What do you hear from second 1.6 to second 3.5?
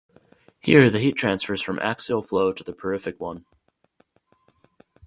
from axial flow to the peripheric one.